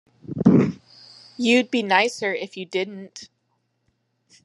[1.37, 3.29] You'd be nicer if you didn't.